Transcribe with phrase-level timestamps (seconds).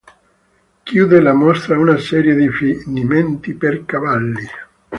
[0.83, 4.47] Chiude la mostra una serie di finimenti per cavalli.